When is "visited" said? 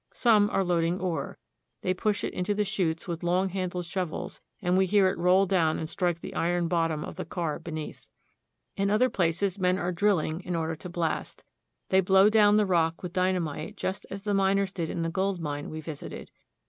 15.81-16.31